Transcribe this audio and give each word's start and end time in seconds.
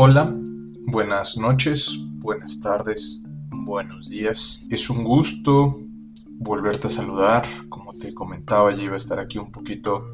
Hola, 0.00 0.32
buenas 0.86 1.36
noches, 1.36 1.92
buenas 2.20 2.60
tardes, 2.60 3.20
buenos 3.50 4.08
días. 4.08 4.64
Es 4.70 4.88
un 4.90 5.02
gusto 5.02 5.76
volverte 6.34 6.86
a 6.86 6.90
saludar. 6.90 7.44
Como 7.68 7.94
te 7.94 8.14
comentaba, 8.14 8.72
ya 8.72 8.84
iba 8.84 8.94
a 8.94 8.96
estar 8.96 9.18
aquí 9.18 9.38
un 9.38 9.50
poquito 9.50 10.08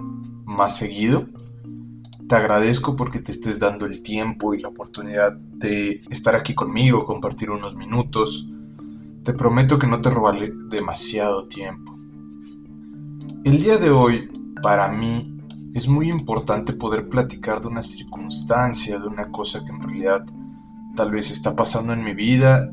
más 0.46 0.78
seguido. 0.78 1.26
Te 2.26 2.34
agradezco 2.34 2.96
porque 2.96 3.18
te 3.18 3.32
estés 3.32 3.58
dando 3.58 3.84
el 3.84 4.02
tiempo 4.02 4.54
y 4.54 4.62
la 4.62 4.68
oportunidad 4.68 5.34
de 5.36 6.00
estar 6.08 6.34
aquí 6.34 6.54
conmigo, 6.54 7.04
compartir 7.04 7.50
unos 7.50 7.76
minutos. 7.76 8.48
Te 9.22 9.34
prometo 9.34 9.78
que 9.78 9.86
no 9.86 10.00
te 10.00 10.08
robaré 10.08 10.50
demasiado 10.70 11.46
tiempo. 11.46 11.94
El 13.44 13.58
día 13.62 13.76
de 13.76 13.90
hoy, 13.90 14.30
para 14.62 14.88
mí, 14.88 15.33
es 15.74 15.88
muy 15.88 16.08
importante 16.08 16.72
poder 16.72 17.08
platicar 17.08 17.60
de 17.60 17.66
una 17.66 17.82
circunstancia, 17.82 18.98
de 18.98 19.08
una 19.08 19.30
cosa 19.32 19.64
que 19.64 19.72
en 19.72 19.82
realidad 19.82 20.24
tal 20.94 21.10
vez 21.10 21.32
está 21.32 21.56
pasando 21.56 21.92
en 21.92 22.04
mi 22.04 22.14
vida 22.14 22.72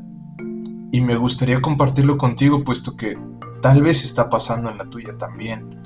y 0.92 1.00
me 1.00 1.16
gustaría 1.16 1.60
compartirlo 1.60 2.16
contigo 2.16 2.62
puesto 2.62 2.96
que 2.96 3.18
tal 3.60 3.82
vez 3.82 4.04
está 4.04 4.30
pasando 4.30 4.70
en 4.70 4.78
la 4.78 4.84
tuya 4.88 5.18
también 5.18 5.76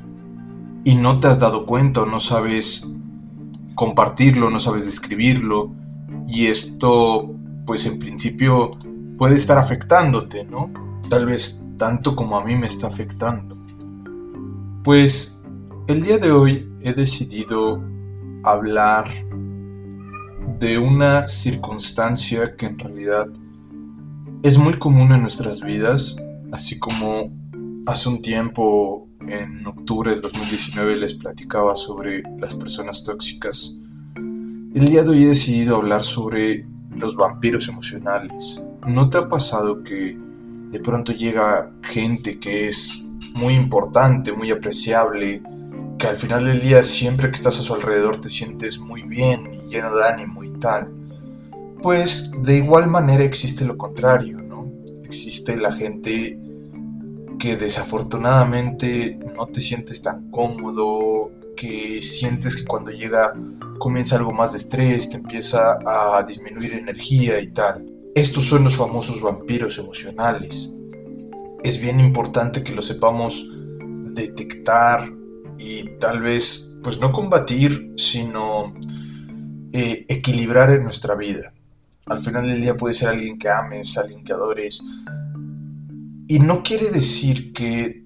y 0.84 0.94
no 0.94 1.18
te 1.18 1.28
has 1.28 1.40
dado 1.40 1.64
cuenta 1.64 2.02
o 2.02 2.06
no 2.06 2.20
sabes 2.20 2.86
compartirlo, 3.74 4.50
no 4.50 4.60
sabes 4.60 4.84
describirlo 4.84 5.72
y 6.28 6.46
esto 6.46 7.34
pues 7.64 7.86
en 7.86 7.98
principio 7.98 8.72
puede 9.16 9.36
estar 9.36 9.56
afectándote, 9.56 10.44
¿no? 10.44 10.70
Tal 11.08 11.24
vez 11.24 11.64
tanto 11.78 12.14
como 12.14 12.36
a 12.36 12.44
mí 12.44 12.54
me 12.56 12.66
está 12.66 12.88
afectando. 12.88 13.56
Pues 14.84 15.42
el 15.88 16.02
día 16.02 16.18
de 16.18 16.30
hoy 16.30 16.75
he 16.86 16.94
decidido 16.94 17.82
hablar 18.44 19.08
de 20.60 20.78
una 20.78 21.26
circunstancia 21.26 22.54
que 22.56 22.66
en 22.66 22.78
realidad 22.78 23.26
es 24.44 24.56
muy 24.56 24.78
común 24.78 25.10
en 25.10 25.22
nuestras 25.22 25.60
vidas, 25.62 26.16
así 26.52 26.78
como 26.78 27.32
hace 27.86 28.08
un 28.08 28.22
tiempo, 28.22 29.08
en 29.26 29.66
octubre 29.66 30.12
del 30.12 30.20
2019, 30.20 30.96
les 30.98 31.14
platicaba 31.14 31.74
sobre 31.74 32.22
las 32.38 32.54
personas 32.54 33.02
tóxicas. 33.02 33.76
El 34.14 34.86
día 34.86 35.02
de 35.02 35.10
hoy 35.10 35.24
he 35.24 35.28
decidido 35.28 35.74
hablar 35.74 36.04
sobre 36.04 36.64
los 36.94 37.16
vampiros 37.16 37.66
emocionales. 37.66 38.62
¿No 38.86 39.10
te 39.10 39.18
ha 39.18 39.28
pasado 39.28 39.82
que 39.82 40.16
de 40.70 40.78
pronto 40.78 41.10
llega 41.10 41.68
gente 41.82 42.38
que 42.38 42.68
es 42.68 43.04
muy 43.34 43.54
importante, 43.54 44.32
muy 44.32 44.52
apreciable, 44.52 45.42
que 45.98 46.06
al 46.06 46.16
final 46.16 46.44
del 46.44 46.60
día 46.60 46.82
siempre 46.82 47.28
que 47.28 47.36
estás 47.36 47.58
a 47.58 47.62
su 47.62 47.74
alrededor 47.74 48.20
te 48.20 48.28
sientes 48.28 48.78
muy 48.78 49.02
bien 49.02 49.46
y 49.46 49.70
lleno 49.70 49.94
de 49.96 50.06
ánimo 50.06 50.44
y 50.44 50.50
tal, 50.58 50.90
pues 51.82 52.30
de 52.42 52.56
igual 52.56 52.88
manera 52.88 53.24
existe 53.24 53.64
lo 53.64 53.76
contrario, 53.76 54.38
¿no? 54.42 54.64
Existe 55.04 55.56
la 55.56 55.72
gente 55.76 56.38
que 57.38 57.56
desafortunadamente 57.56 59.18
no 59.36 59.46
te 59.46 59.60
sientes 59.60 60.02
tan 60.02 60.30
cómodo, 60.30 61.30
que 61.56 62.00
sientes 62.02 62.56
que 62.56 62.64
cuando 62.64 62.90
llega 62.90 63.32
comienza 63.78 64.16
algo 64.16 64.32
más 64.32 64.52
de 64.52 64.58
estrés, 64.58 65.08
te 65.10 65.16
empieza 65.16 65.78
a 65.84 66.22
disminuir 66.22 66.74
energía 66.74 67.40
y 67.40 67.50
tal. 67.52 67.84
Estos 68.14 68.44
son 68.46 68.64
los 68.64 68.76
famosos 68.76 69.20
vampiros 69.20 69.78
emocionales. 69.78 70.70
Es 71.62 71.80
bien 71.80 72.00
importante 72.00 72.62
que 72.62 72.72
lo 72.72 72.82
sepamos 72.82 73.46
detectar, 74.14 75.10
y 75.58 75.98
tal 75.98 76.20
vez, 76.20 76.68
pues 76.82 76.98
no 76.98 77.12
combatir, 77.12 77.94
sino 77.96 78.72
eh, 79.72 80.06
equilibrar 80.08 80.70
en 80.70 80.84
nuestra 80.84 81.14
vida. 81.14 81.52
Al 82.06 82.24
final 82.24 82.46
del 82.46 82.60
día 82.60 82.76
puede 82.76 82.94
ser 82.94 83.08
alguien 83.08 83.38
que 83.38 83.48
ames, 83.48 83.96
alguien 83.98 84.24
que 84.24 84.32
adores. 84.32 84.80
Y 86.28 86.38
no 86.38 86.62
quiere 86.62 86.90
decir 86.90 87.52
que 87.52 88.04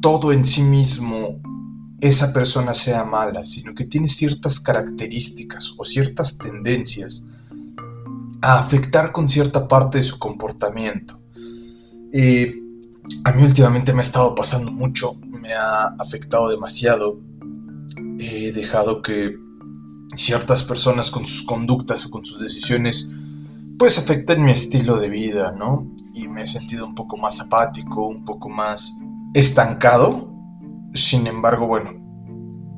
todo 0.00 0.32
en 0.32 0.46
sí 0.46 0.62
mismo 0.62 1.40
esa 2.00 2.32
persona 2.32 2.72
sea 2.72 3.04
mala, 3.04 3.44
sino 3.44 3.74
que 3.74 3.84
tiene 3.84 4.08
ciertas 4.08 4.58
características 4.58 5.74
o 5.76 5.84
ciertas 5.84 6.38
tendencias 6.38 7.22
a 8.40 8.58
afectar 8.58 9.12
con 9.12 9.28
cierta 9.28 9.68
parte 9.68 9.98
de 9.98 10.04
su 10.04 10.18
comportamiento. 10.18 11.20
Eh, 12.12 12.54
a 13.24 13.32
mí 13.32 13.42
últimamente 13.42 13.92
me 13.92 13.98
ha 14.00 14.02
estado 14.02 14.34
pasando 14.34 14.72
mucho 14.72 15.14
me 15.50 15.56
ha 15.56 15.86
afectado 15.98 16.48
demasiado. 16.48 17.18
He 18.20 18.52
dejado 18.52 19.02
que 19.02 19.36
ciertas 20.14 20.62
personas 20.62 21.10
con 21.10 21.26
sus 21.26 21.42
conductas 21.42 22.06
o 22.06 22.10
con 22.10 22.24
sus 22.24 22.40
decisiones 22.40 23.08
pues 23.76 23.98
afecten 23.98 24.44
mi 24.44 24.52
estilo 24.52 24.98
de 24.98 25.08
vida, 25.08 25.52
¿no? 25.52 25.86
Y 26.14 26.28
me 26.28 26.42
he 26.42 26.46
sentido 26.46 26.86
un 26.86 26.94
poco 26.94 27.16
más 27.16 27.40
apático, 27.40 28.06
un 28.06 28.24
poco 28.24 28.48
más 28.48 28.96
estancado. 29.34 30.10
Sin 30.94 31.26
embargo, 31.26 31.66
bueno, 31.66 31.90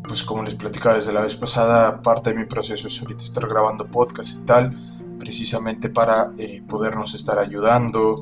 pues 0.06 0.22
como 0.22 0.43
les 0.43 0.54
platicaba 0.54 0.94
desde 0.94 1.12
la 1.12 1.22
vez 1.22 1.34
pasada, 1.34 2.00
parte 2.03 2.31
de 2.31 2.39
mi 2.39 2.47
proceso 2.47 2.89
es 2.89 3.00
ahorita 3.03 3.22
estar 3.22 3.47
grabando 3.49 3.87
podcast 3.87 4.39
y 4.41 4.44
tal, 4.47 5.16
precisamente 5.19 5.91
para 5.91 6.31
eh, 6.39 6.62
podernos 6.66 7.15
estar 7.15 7.39
ayudando. 7.39 8.15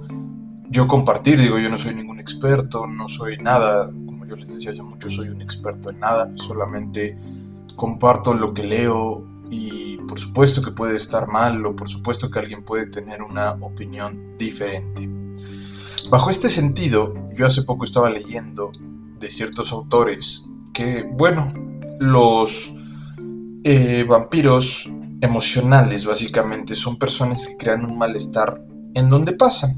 Yo 0.71 0.89
compartir, 0.89 1.39
digo, 1.39 1.59
yo 1.59 1.69
no 1.69 1.79
soy 1.79 1.95
ningún 1.95 2.19
experto, 2.19 2.87
no 2.87 3.09
soy 3.09 3.37
nada, 3.37 3.91
yo 4.31 4.37
les 4.37 4.49
decía 4.49 4.73
yo 4.73 4.85
mucho, 4.85 5.11
soy 5.11 5.29
un 5.29 5.43
experto 5.43 5.91
en 5.91 5.99
nada, 5.99 6.31
solamente 6.37 7.19
comparto 7.75 8.33
lo 8.33 8.55
que 8.55 8.63
leo 8.63 9.27
y 9.51 9.97
por 10.09 10.21
supuesto 10.21 10.63
que 10.63 10.71
puede 10.71 10.97
estar 10.97 11.27
mal 11.27 11.67
o 11.67 11.75
por 11.75 11.89
supuesto 11.89 12.31
que 12.31 12.39
alguien 12.39 12.63
puede 12.63 12.87
tener 12.87 13.23
una 13.23 13.53
opinión 13.55 14.37
diferente. 14.39 15.09
Bajo 16.13 16.31
este 16.31 16.49
sentido, 16.49 17.13
yo 17.35 17.45
hace 17.45 17.63
poco 17.63 17.85
estaba 17.85 18.09
leyendo 18.09 18.71
de 19.19 19.29
ciertos 19.29 19.73
autores 19.73 20.49
que, 20.73 21.03
bueno, 21.03 21.53
los 21.99 22.73
eh, 23.65 24.05
vampiros 24.09 24.89
emocionales 25.21 26.05
básicamente 26.05 26.77
son 26.77 26.99
personas 26.99 27.49
que 27.49 27.57
crean 27.57 27.85
un 27.85 27.99
malestar 27.99 28.63
en 28.95 29.11
donde 29.11 29.33
pasan 29.33 29.77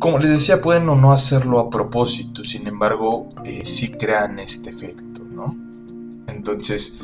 como 0.00 0.18
les 0.18 0.30
decía, 0.30 0.62
pueden 0.62 0.88
o 0.88 0.96
no 0.96 1.12
hacerlo 1.12 1.60
a 1.60 1.68
propósito, 1.68 2.42
sin 2.42 2.66
embargo, 2.66 3.28
eh, 3.44 3.60
sí 3.64 3.92
crean 3.92 4.38
este 4.38 4.70
efecto, 4.70 5.22
¿no? 5.22 5.54
Entonces, 6.26 6.98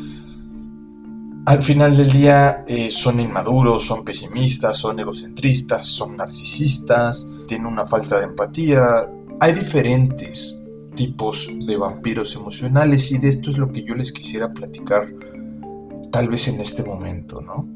al 1.44 1.62
final 1.62 1.94
del 1.96 2.10
día 2.10 2.64
eh, 2.66 2.90
son 2.90 3.20
inmaduros, 3.20 3.84
son 3.84 4.02
pesimistas, 4.02 4.78
son 4.78 4.98
egocentristas, 4.98 5.86
son 5.86 6.16
narcisistas, 6.16 7.28
tienen 7.46 7.66
una 7.66 7.86
falta 7.86 8.18
de 8.18 8.24
empatía. 8.24 9.08
Hay 9.40 9.52
diferentes 9.52 10.58
tipos 10.94 11.48
de 11.66 11.76
vampiros 11.76 12.34
emocionales 12.34 13.12
y 13.12 13.18
de 13.18 13.28
esto 13.28 13.50
es 13.50 13.58
lo 13.58 13.70
que 13.70 13.84
yo 13.84 13.94
les 13.94 14.10
quisiera 14.10 14.50
platicar 14.50 15.06
tal 16.10 16.28
vez 16.28 16.48
en 16.48 16.60
este 16.62 16.82
momento, 16.82 17.42
¿no? 17.42 17.75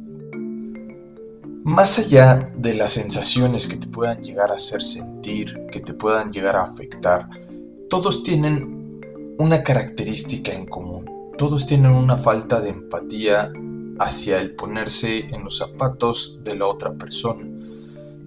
Más 1.64 1.98
allá 1.98 2.50
de 2.56 2.72
las 2.72 2.92
sensaciones 2.92 3.68
que 3.68 3.76
te 3.76 3.86
puedan 3.86 4.22
llegar 4.22 4.50
a 4.50 4.54
hacer 4.54 4.82
sentir, 4.82 5.66
que 5.70 5.80
te 5.80 5.92
puedan 5.92 6.32
llegar 6.32 6.56
a 6.56 6.64
afectar, 6.64 7.28
todos 7.90 8.22
tienen 8.22 9.00
una 9.38 9.62
característica 9.62 10.52
en 10.52 10.66
común. 10.66 11.04
Todos 11.36 11.66
tienen 11.66 11.90
una 11.90 12.16
falta 12.18 12.60
de 12.60 12.70
empatía 12.70 13.52
hacia 13.98 14.38
el 14.38 14.54
ponerse 14.54 15.18
en 15.18 15.44
los 15.44 15.58
zapatos 15.58 16.38
de 16.42 16.54
la 16.54 16.66
otra 16.66 16.92
persona. 16.94 17.46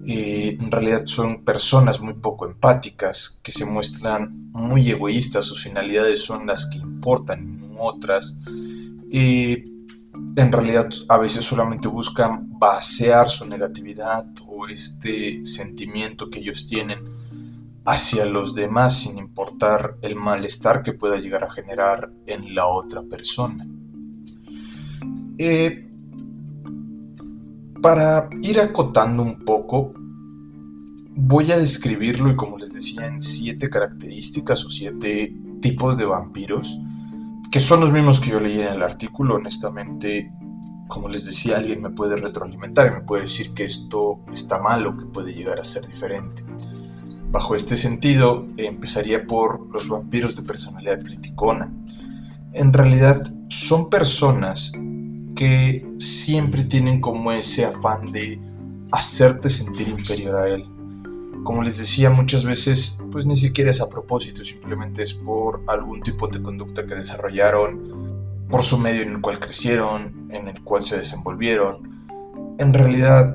Eh, 0.06 0.56
en 0.60 0.70
realidad 0.70 1.06
son 1.06 1.44
personas 1.44 2.00
muy 2.00 2.14
poco 2.14 2.46
empáticas, 2.46 3.40
que 3.42 3.50
se 3.50 3.64
muestran 3.64 4.50
muy 4.52 4.90
egoístas, 4.90 5.46
sus 5.46 5.64
finalidades 5.64 6.20
son 6.20 6.46
las 6.46 6.66
que 6.66 6.78
importan, 6.78 7.72
no 7.72 7.82
otras. 7.82 8.38
Eh, 9.10 9.64
en 10.36 10.52
realidad 10.52 10.90
a 11.08 11.18
veces 11.18 11.44
solamente 11.44 11.88
buscan 11.88 12.58
vaciar 12.58 13.28
su 13.28 13.46
negatividad 13.46 14.26
o 14.46 14.66
este 14.66 15.44
sentimiento 15.44 16.28
que 16.28 16.40
ellos 16.40 16.66
tienen 16.68 16.98
hacia 17.84 18.24
los 18.24 18.54
demás 18.54 19.00
sin 19.00 19.18
importar 19.18 19.96
el 20.02 20.16
malestar 20.16 20.82
que 20.82 20.92
pueda 20.92 21.18
llegar 21.18 21.44
a 21.44 21.50
generar 21.50 22.10
en 22.26 22.54
la 22.54 22.66
otra 22.66 23.02
persona. 23.02 23.66
Eh, 25.38 25.88
para 27.82 28.30
ir 28.40 28.60
acotando 28.60 29.22
un 29.22 29.44
poco, 29.44 29.92
voy 31.16 31.52
a 31.52 31.58
describirlo 31.58 32.30
y 32.30 32.36
como 32.36 32.58
les 32.58 32.72
decía 32.72 33.06
en 33.06 33.20
siete 33.20 33.68
características 33.68 34.64
o 34.64 34.70
siete 34.70 35.34
tipos 35.60 35.96
de 35.96 36.04
vampiros 36.06 36.78
que 37.54 37.60
son 37.60 37.78
los 37.78 37.92
mismos 37.92 38.18
que 38.18 38.30
yo 38.30 38.40
leí 38.40 38.60
en 38.60 38.66
el 38.66 38.82
artículo. 38.82 39.36
Honestamente, 39.36 40.32
como 40.88 41.08
les 41.08 41.24
decía, 41.24 41.56
alguien 41.56 41.82
me 41.82 41.90
puede 41.90 42.16
retroalimentar 42.16 42.88
y 42.88 42.90
me 42.90 43.02
puede 43.02 43.22
decir 43.22 43.54
que 43.54 43.62
esto 43.62 44.18
está 44.32 44.58
mal 44.58 44.84
o 44.88 44.98
que 44.98 45.04
puede 45.04 45.32
llegar 45.32 45.60
a 45.60 45.62
ser 45.62 45.86
diferente. 45.86 46.42
Bajo 47.30 47.54
este 47.54 47.76
sentido, 47.76 48.44
empezaría 48.56 49.24
por 49.24 49.72
los 49.72 49.88
vampiros 49.88 50.34
de 50.34 50.42
personalidad 50.42 50.98
criticona. 50.98 51.72
En 52.54 52.72
realidad, 52.72 53.22
son 53.50 53.88
personas 53.88 54.72
que 55.36 55.86
siempre 55.98 56.64
tienen 56.64 57.00
como 57.00 57.30
ese 57.30 57.66
afán 57.66 58.10
de 58.10 58.36
hacerte 58.90 59.48
sentir 59.48 59.86
inferior 59.86 60.36
a 60.40 60.48
él. 60.48 60.66
Como 61.44 61.62
les 61.62 61.78
decía 61.78 62.10
muchas 62.10 62.42
veces, 62.44 62.98
pues 63.12 63.26
ni 63.26 63.36
siquiera 63.36 63.70
es 63.70 63.80
a 63.80 63.88
propósito, 63.88 64.44
simplemente 64.44 65.02
es 65.02 65.14
por 65.14 65.62
algún 65.66 66.02
tipo 66.02 66.26
de 66.26 66.42
conducta 66.42 66.86
que 66.86 66.94
desarrollaron, 66.94 68.46
por 68.48 68.62
su 68.62 68.78
medio 68.78 69.02
en 69.02 69.12
el 69.12 69.20
cual 69.20 69.38
crecieron, 69.38 70.28
en 70.30 70.48
el 70.48 70.62
cual 70.62 70.84
se 70.84 70.98
desenvolvieron. 70.98 72.04
En 72.58 72.72
realidad, 72.72 73.34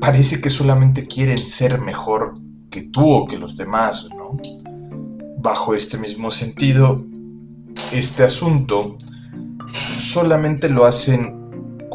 parece 0.00 0.40
que 0.40 0.48
solamente 0.48 1.06
quieren 1.06 1.38
ser 1.38 1.80
mejor 1.80 2.34
que 2.70 2.82
tú 2.82 3.08
o 3.10 3.26
que 3.26 3.36
los 3.36 3.56
demás, 3.56 4.06
¿no? 4.16 4.36
Bajo 5.38 5.74
este 5.74 5.98
mismo 5.98 6.30
sentido, 6.30 7.04
este 7.92 8.22
asunto 8.22 8.96
solamente 9.98 10.68
lo 10.68 10.84
hacen 10.84 11.35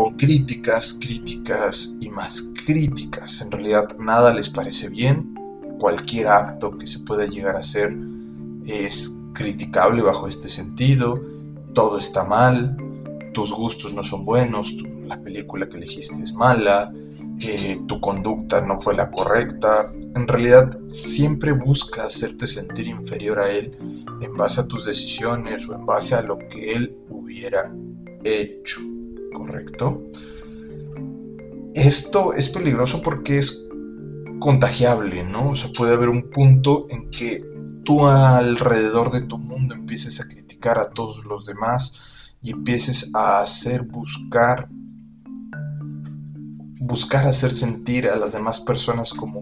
con 0.02 0.18
críticas, 0.18 0.98
críticas 1.00 1.96
y 2.00 2.10
más 2.10 2.42
críticas. 2.66 3.40
En 3.42 3.52
realidad 3.52 3.96
nada 4.00 4.34
les 4.34 4.50
parece 4.50 4.90
bien. 4.90 5.36
Cualquier 5.80 6.28
acto 6.28 6.76
que 6.76 6.88
se 6.88 7.00
pueda 7.02 7.28
llegar 7.28 7.56
a 7.56 7.60
hacer 7.60 7.96
es 8.66 9.16
criticable 9.34 10.02
bajo 10.02 10.28
este 10.28 10.50
sentido. 10.50 11.22
Todo 11.76 12.00
está 12.00 12.24
mal. 12.24 12.76
Tus 13.34 13.52
gustos 13.52 13.94
no 13.94 14.04
son 14.04 14.26
buenos. 14.26 14.74
la 15.06 15.22
película 15.22 15.70
que 15.70 15.78
elegiste 15.78 16.16
es 16.24 16.34
mala. 16.34 16.92
Eh, 17.40 17.80
tu 17.88 18.00
conducta 18.02 18.60
no 18.60 18.82
fue 18.82 18.96
la 18.96 19.12
correcta. 19.12 19.92
En 20.16 20.28
realidad 20.28 20.80
siempre 20.88 21.52
busca 21.52 22.06
hacerte 22.06 22.48
sentir 22.48 22.88
inferior 22.88 23.38
a 23.38 23.52
él 23.52 23.78
en 24.20 24.36
base 24.36 24.62
a 24.62 24.68
tus 24.68 24.86
decisiones 24.86 25.70
o 25.70 25.76
en 25.76 25.86
base 25.86 26.16
a 26.16 26.24
lo 26.24 26.40
que 26.40 26.74
él 26.74 26.96
hubiera 27.10 27.72
hecho, 28.24 28.82
¿correcto? 29.34 30.02
Esto 31.74 32.34
es 32.34 32.50
peligroso 32.50 33.02
porque 33.02 33.38
es 33.38 33.66
contagiable, 34.40 35.24
¿no? 35.24 35.52
O 35.52 35.56
sea, 35.56 35.72
puede 35.72 35.94
haber 35.94 36.10
un 36.10 36.30
punto 36.30 36.88
en 36.90 37.10
que 37.10 37.44
tú 37.84 38.06
alrededor 38.06 39.12
de 39.12 39.22
tu 39.22 39.38
mundo 39.38 39.74
empieces 39.76 40.20
a 40.20 40.28
criticar 40.28 40.78
a 40.78 40.90
todos 40.90 41.26
los 41.26 41.46
demás 41.46 42.00
y 42.42 42.52
empieces 42.52 43.10
a 43.14 43.42
hacer 43.42 43.84
buscar 43.84 44.68
buscar 46.80 47.28
hacer 47.28 47.52
sentir 47.52 48.08
a 48.08 48.16
las 48.18 48.34
demás 48.34 48.60
personas 48.60 49.14
como 49.14 49.42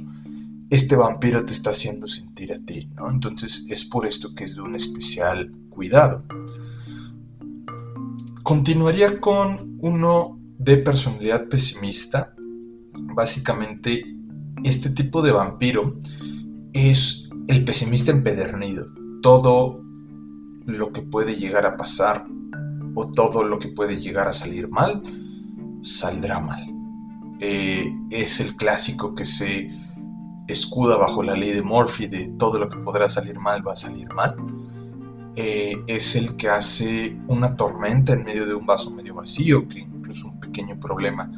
este 0.69 0.95
vampiro 0.95 1.43
te 1.45 1.53
está 1.53 1.71
haciendo 1.71 2.05
sentir 2.05 2.53
a 2.53 2.59
ti, 2.59 2.87
¿no? 2.95 3.09
Entonces 3.09 3.65
es 3.69 3.85
por 3.85 4.05
esto 4.05 4.35
que 4.35 4.43
es 4.43 4.55
de 4.55 4.61
un 4.61 4.75
especial 4.75 5.51
cuidado. 5.69 6.23
Continuaría 8.49 9.21
con 9.21 9.77
uno 9.79 10.39
de 10.57 10.77
personalidad 10.77 11.47
pesimista. 11.49 12.33
Básicamente, 13.13 14.03
este 14.63 14.89
tipo 14.89 15.21
de 15.21 15.31
vampiro 15.31 15.99
es 16.73 17.29
el 17.47 17.63
pesimista 17.63 18.11
empedernido. 18.11 18.87
Todo 19.21 19.83
lo 20.65 20.91
que 20.91 21.03
puede 21.03 21.35
llegar 21.35 21.67
a 21.67 21.77
pasar 21.77 22.25
o 22.95 23.11
todo 23.11 23.43
lo 23.43 23.59
que 23.59 23.67
puede 23.67 23.97
llegar 23.97 24.27
a 24.27 24.33
salir 24.33 24.67
mal, 24.67 25.03
saldrá 25.83 26.39
mal. 26.39 26.65
Eh, 27.41 27.85
es 28.09 28.39
el 28.39 28.55
clásico 28.55 29.13
que 29.13 29.25
se 29.25 29.69
escuda 30.47 30.97
bajo 30.97 31.21
la 31.21 31.35
ley 31.35 31.51
de 31.51 31.61
Murphy 31.61 32.07
de 32.07 32.33
todo 32.39 32.57
lo 32.57 32.67
que 32.67 32.79
podrá 32.79 33.09
salir 33.09 33.39
mal 33.39 33.61
va 33.65 33.73
a 33.73 33.75
salir 33.75 34.11
mal. 34.11 34.35
Eh, 35.41 35.85
es 35.87 36.17
el 36.17 36.35
que 36.35 36.49
hace 36.49 37.15
una 37.29 37.55
tormenta 37.55 38.11
en 38.11 38.25
medio 38.25 38.45
de 38.45 38.53
un 38.53 38.65
vaso 38.65 38.91
medio 38.91 39.15
vacío, 39.15 39.69
que 39.69 39.79
incluso 39.79 40.27
un 40.27 40.37
pequeño 40.37 40.77
problema 40.77 41.31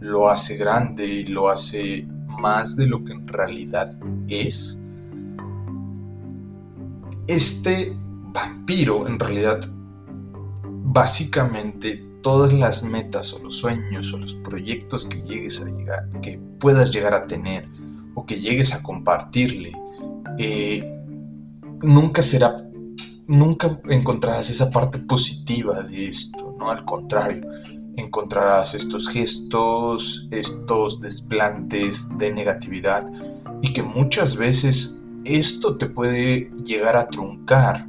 lo 0.00 0.28
hace 0.28 0.58
grande 0.58 1.06
y 1.06 1.24
lo 1.24 1.48
hace 1.48 2.06
más 2.26 2.76
de 2.76 2.86
lo 2.86 3.02
que 3.02 3.14
en 3.14 3.26
realidad 3.26 3.98
es. 4.28 4.78
Este 7.26 7.96
vampiro 8.34 9.08
en 9.08 9.18
realidad 9.18 9.60
básicamente 10.84 12.04
todas 12.22 12.52
las 12.52 12.82
metas 12.82 13.32
o 13.32 13.38
los 13.38 13.56
sueños 13.56 14.12
o 14.12 14.18
los 14.18 14.34
proyectos 14.34 15.06
que 15.06 15.22
llegues 15.22 15.62
a 15.62 15.70
llegar, 15.70 16.06
que 16.20 16.38
puedas 16.60 16.92
llegar 16.92 17.14
a 17.14 17.26
tener 17.26 17.66
o 18.14 18.26
que 18.26 18.38
llegues 18.38 18.74
a 18.74 18.82
compartirle, 18.82 19.72
eh, 20.36 20.86
nunca 21.80 22.20
será 22.20 22.67
nunca 23.28 23.78
encontrarás 23.88 24.50
esa 24.50 24.70
parte 24.70 24.98
positiva 24.98 25.82
de 25.82 26.08
esto, 26.08 26.56
¿no? 26.58 26.70
Al 26.70 26.84
contrario, 26.84 27.42
encontrarás 27.96 28.74
estos 28.74 29.08
gestos, 29.08 30.26
estos 30.30 31.00
desplantes 31.00 32.08
de 32.16 32.32
negatividad 32.32 33.06
y 33.60 33.72
que 33.72 33.82
muchas 33.82 34.36
veces 34.36 34.98
esto 35.24 35.76
te 35.76 35.86
puede 35.86 36.50
llegar 36.64 36.96
a 36.96 37.08
truncar, 37.08 37.86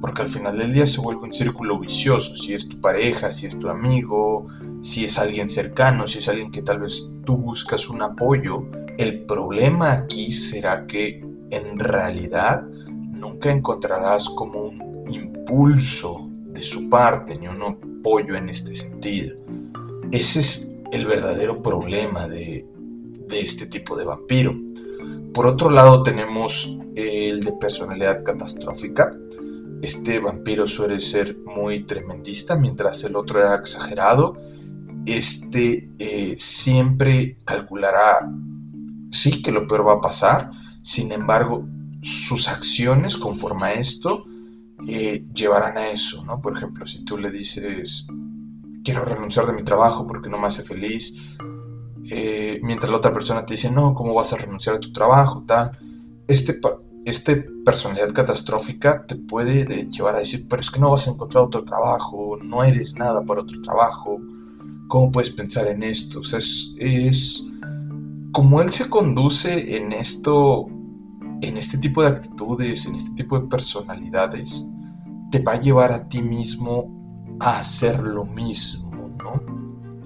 porque 0.00 0.22
al 0.22 0.28
final 0.28 0.56
del 0.56 0.72
día 0.72 0.86
se 0.86 1.00
vuelve 1.00 1.24
un 1.24 1.34
círculo 1.34 1.80
vicioso, 1.80 2.34
si 2.36 2.54
es 2.54 2.68
tu 2.68 2.80
pareja, 2.80 3.32
si 3.32 3.46
es 3.46 3.58
tu 3.58 3.68
amigo, 3.68 4.46
si 4.82 5.06
es 5.06 5.18
alguien 5.18 5.48
cercano, 5.48 6.06
si 6.06 6.18
es 6.18 6.28
alguien 6.28 6.52
que 6.52 6.62
tal 6.62 6.80
vez 6.80 7.10
tú 7.24 7.36
buscas 7.36 7.88
un 7.88 8.02
apoyo, 8.02 8.64
el 8.96 9.24
problema 9.24 9.92
aquí 9.92 10.30
será 10.30 10.86
que 10.86 11.24
en 11.50 11.78
realidad 11.78 12.64
nunca 13.18 13.50
encontrarás 13.50 14.28
como 14.30 14.62
un 14.62 15.12
impulso 15.12 16.28
de 16.46 16.62
su 16.62 16.88
parte 16.88 17.36
ni 17.36 17.48
un 17.48 17.62
apoyo 17.62 18.34
en 18.36 18.48
este 18.48 18.74
sentido. 18.74 19.36
Ese 20.10 20.40
es 20.40 20.74
el 20.92 21.06
verdadero 21.06 21.62
problema 21.62 22.26
de, 22.28 22.66
este 23.30 23.66
tipo 23.66 23.96
de 23.96 24.04
vampiro. 24.04 24.54
Por 25.34 25.46
otro 25.46 25.70
lado 25.70 26.02
tenemos 26.02 26.74
el 26.94 27.40
de 27.40 27.52
personalidad 27.52 28.24
catastrófica. 28.24 29.14
Este 29.82 30.18
vampiro 30.18 30.66
suele 30.66 30.98
ser 30.98 31.36
muy 31.44 31.84
tremendista, 31.84 32.56
mientras 32.56 33.04
el 33.04 33.16
otro 33.16 33.40
era 33.40 33.54
exagerado. 33.54 34.36
Este 35.04 35.88
eh, 35.98 36.36
siempre 36.38 37.36
calculará, 37.44 38.28
sí, 39.10 39.42
que 39.42 39.52
lo 39.52 39.66
peor 39.66 39.86
va 39.86 39.92
a 39.94 40.00
pasar, 40.00 40.50
sin 40.82 41.12
embargo, 41.12 41.64
sus 42.02 42.48
acciones 42.48 43.16
conforme 43.16 43.66
a 43.66 43.72
esto 43.74 44.24
eh, 44.86 45.24
llevarán 45.34 45.76
a 45.76 45.88
eso, 45.88 46.24
¿no? 46.24 46.40
Por 46.40 46.56
ejemplo, 46.56 46.86
si 46.86 47.04
tú 47.04 47.18
le 47.18 47.30
dices, 47.30 48.06
quiero 48.84 49.04
renunciar 49.04 49.46
de 49.46 49.52
mi 49.52 49.64
trabajo 49.64 50.06
porque 50.06 50.28
no 50.28 50.38
me 50.38 50.46
hace 50.46 50.62
feliz, 50.62 51.14
eh, 52.10 52.60
mientras 52.62 52.90
la 52.90 52.98
otra 52.98 53.12
persona 53.12 53.44
te 53.44 53.54
dice, 53.54 53.70
no, 53.70 53.94
¿cómo 53.94 54.14
vas 54.14 54.32
a 54.32 54.36
renunciar 54.36 54.76
a 54.76 54.80
tu 54.80 54.92
trabajo? 54.92 55.44
Tal, 55.46 55.72
este, 56.28 56.60
este 57.04 57.36
personalidad 57.64 58.14
catastrófica 58.14 59.04
te 59.06 59.16
puede 59.16 59.88
llevar 59.90 60.14
a 60.14 60.20
decir, 60.20 60.46
pero 60.48 60.60
es 60.60 60.70
que 60.70 60.80
no 60.80 60.92
vas 60.92 61.08
a 61.08 61.10
encontrar 61.10 61.44
otro 61.44 61.64
trabajo, 61.64 62.38
no 62.42 62.62
eres 62.62 62.94
nada 62.96 63.22
para 63.24 63.42
otro 63.42 63.60
trabajo, 63.62 64.20
¿cómo 64.86 65.10
puedes 65.10 65.30
pensar 65.30 65.66
en 65.66 65.82
esto? 65.82 66.20
O 66.20 66.24
sea, 66.24 66.38
es, 66.38 66.72
es 66.78 67.44
como 68.32 68.62
él 68.62 68.70
se 68.70 68.88
conduce 68.88 69.76
en 69.76 69.92
esto 69.92 70.68
en 71.40 71.56
este 71.56 71.78
tipo 71.78 72.02
de 72.02 72.08
actitudes, 72.08 72.86
en 72.86 72.94
este 72.94 73.10
tipo 73.12 73.38
de 73.38 73.46
personalidades, 73.48 74.66
te 75.30 75.40
va 75.40 75.52
a 75.52 75.60
llevar 75.60 75.92
a 75.92 76.08
ti 76.08 76.22
mismo 76.22 76.90
a 77.40 77.58
hacer 77.58 78.00
lo 78.00 78.24
mismo, 78.24 79.10
¿no? 79.18 79.42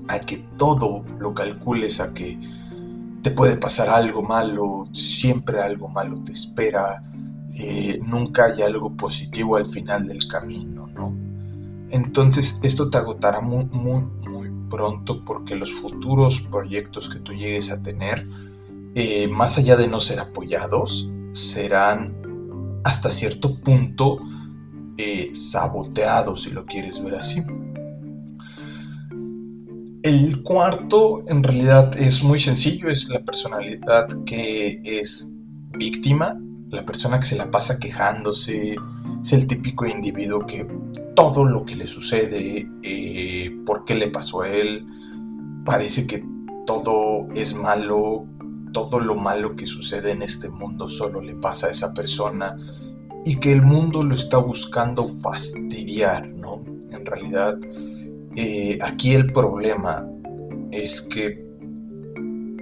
A 0.09 0.19
que 0.21 0.39
todo 0.57 1.05
lo 1.19 1.33
calcules, 1.33 2.01
a 2.01 2.13
que 2.13 2.39
te 3.23 3.31
puede 3.31 3.57
pasar 3.57 3.89
algo 3.89 4.23
malo, 4.23 4.87
siempre 4.93 5.63
algo 5.63 5.89
malo 5.89 6.19
te 6.25 6.33
espera, 6.33 7.03
eh, 7.55 8.01
nunca 8.05 8.47
hay 8.47 8.63
algo 8.63 8.97
positivo 8.97 9.57
al 9.57 9.67
final 9.67 10.07
del 10.07 10.27
camino, 10.27 10.89
¿no? 10.89 11.15
Entonces 11.91 12.59
esto 12.63 12.91
te 12.91 12.99
agotará 12.99 13.41
muy, 13.41 13.65
muy, 13.67 14.03
muy 14.29 14.51
pronto 14.69 15.25
porque 15.25 15.55
los 15.55 15.73
futuros 15.73 16.41
proyectos 16.41 17.09
que 17.09 17.21
tú 17.21 17.33
llegues 17.33 17.71
a 17.71 17.83
tener, 17.83 18.27
eh, 18.95 19.29
más 19.29 19.59
allá 19.59 19.77
de 19.77 19.89
no 19.89 20.01
ser 20.01 20.19
apoyados, 20.19 21.09
serán 21.33 22.15
hasta 22.85 23.11
cierto 23.11 23.59
punto 23.61 24.19
eh, 24.99 25.31
saboteados, 25.35 26.43
si 26.43 26.51
lo 26.51 26.65
quieres 26.67 27.03
ver 27.03 27.17
así. 27.17 27.43
El 30.03 30.43
cuarto 30.43 31.23
en 31.29 31.43
realidad 31.43 31.97
es 31.97 32.23
muy 32.23 32.41
sencillo, 32.41 32.89
es 32.91 33.09
la 33.09 33.21
personalidad 33.21 34.09
que 34.25 34.81
es 34.85 35.33
víctima, 35.79 36.37
la 36.71 36.85
persona 36.85 37.21
que 37.21 37.27
se 37.27 37.37
la 37.37 37.51
pasa 37.51 37.79
quejándose, 37.79 38.77
es 39.23 39.33
el 39.33 39.47
típico 39.47 39.87
individuo 39.87 40.45
que 40.47 40.67
todo 41.15 41.45
lo 41.45 41.65
que 41.65 41.77
le 41.77 41.87
sucede, 41.87 42.69
eh, 42.83 43.57
por 43.65 43.85
qué 43.85 43.95
le 43.95 44.09
pasó 44.09 44.43
a 44.43 44.49
él, 44.49 44.85
parece 45.65 46.07
que 46.07 46.25
todo 46.67 47.29
es 47.35 47.55
malo, 47.55 48.27
todo 48.73 49.01
lo 49.01 49.15
malo 49.15 49.57
que 49.57 49.67
sucede 49.67 50.11
en 50.11 50.23
este 50.23 50.49
mundo 50.49 50.89
solo 50.89 51.21
le 51.21 51.35
pasa 51.35 51.69
a 51.69 51.71
esa 51.71 51.93
persona 51.95 52.57
y 53.25 53.39
que 53.39 53.53
el 53.53 53.63
mundo 53.63 54.03
lo 54.03 54.15
está 54.15 54.39
buscando 54.39 55.09
fastidiar, 55.21 56.29
¿no? 56.29 56.65
En 56.91 57.07
realidad 57.07 57.59
eh, 58.37 58.79
aquí 58.83 59.15
el 59.15 59.33
problema 59.33 60.07
es 60.71 61.03
que 61.03 61.43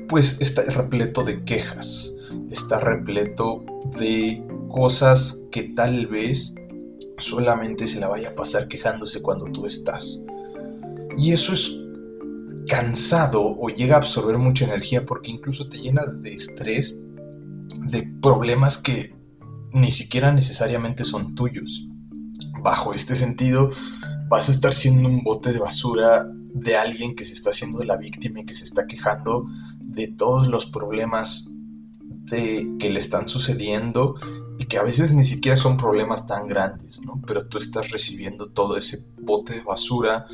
pues 0.09 0.37
está 0.41 0.63
repleto 0.63 1.23
de 1.23 1.45
quejas, 1.45 2.13
está 2.51 2.81
repleto 2.81 3.65
de 3.99 4.43
cosas 4.69 5.41
que 5.53 5.63
tal 5.75 6.07
vez 6.09 6.55
solamente 7.19 7.87
se 7.87 8.01
la 8.01 8.09
vaya 8.09 8.31
a 8.31 8.35
pasar 8.35 8.67
quejándose 8.69 9.23
cuando 9.23 9.45
tú 9.47 9.67
estás. 9.67 10.21
Y 11.17 11.33
eso 11.33 11.53
es 11.53 11.80
cansado 12.71 13.43
o 13.43 13.69
llega 13.69 13.97
a 13.97 13.99
absorber 13.99 14.39
mucha 14.39 14.65
energía 14.65 15.05
porque 15.05 15.33
incluso 15.33 15.69
te 15.69 15.79
llenas 15.79 16.23
de 16.23 16.35
estrés, 16.35 16.97
de 17.89 18.09
problemas 18.23 18.79
que 18.79 19.13
ni 19.73 19.91
siquiera 19.91 20.33
necesariamente 20.33 21.05
son 21.05 21.35
tuyos. 21.35 21.85
Bajo 22.63 22.95
este 22.95 23.17
sentido, 23.17 23.73
vas 24.29 24.49
a 24.49 24.53
estar 24.53 24.73
siendo 24.73 25.09
un 25.09 25.25
bote 25.25 25.53
de 25.53 25.59
basura 25.59 26.29
de 26.55 26.77
alguien 26.77 27.17
que 27.17 27.25
se 27.25 27.33
está 27.33 27.51
haciendo 27.51 27.83
la 27.83 27.97
víctima 27.97 28.41
y 28.41 28.47
que 28.47 28.55
se 28.55 28.65
está 28.65 28.87
quejando 28.87 29.49
de 29.81 30.07
todos 30.07 30.47
los 30.47 30.67
problemas 30.67 31.51
de, 32.31 32.69
que 32.79 32.89
le 32.89 33.01
están 33.01 33.29
sucediendo 33.29 34.15
y 34.59 34.67
que 34.67 34.79
a 34.79 34.85
veces 34.85 35.13
ni 35.13 35.25
siquiera 35.25 35.57
son 35.57 35.77
problemas 35.77 36.25
tan 36.29 36.47
grandes, 36.47 37.01
¿no? 37.03 37.21
Pero 37.27 37.49
tú 37.49 37.59
estás 37.59 37.91
recibiendo 37.91 38.51
todo 38.51 38.77
ese 38.77 38.99
bote 39.19 39.55
de 39.55 39.63
basura, 39.63 40.27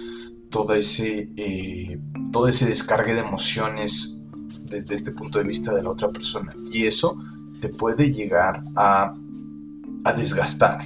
todo 0.50 0.74
ese, 0.74 1.28
eh, 1.36 1.98
todo 2.32 2.48
ese 2.48 2.66
descargue 2.66 3.14
de 3.14 3.20
emociones 3.20 4.20
desde 4.62 4.94
este 4.94 5.12
punto 5.12 5.38
de 5.38 5.44
vista 5.44 5.74
de 5.74 5.82
la 5.82 5.90
otra 5.90 6.10
persona. 6.10 6.54
Y 6.72 6.86
eso 6.86 7.16
te 7.60 7.68
puede 7.68 8.12
llegar 8.12 8.62
a, 8.76 9.14
a 10.04 10.12
desgastar. 10.12 10.80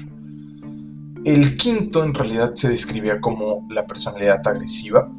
El 1.25 1.57
quinto 1.57 2.03
en 2.05 2.15
realidad 2.15 2.55
se 2.55 2.71
describía 2.71 3.21
como 3.21 3.67
la 3.71 3.87
personalidad 3.87 4.47
agresiva. 4.47 5.11